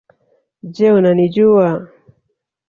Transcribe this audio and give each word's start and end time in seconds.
Je 0.75 0.89
unanijua 0.93 1.69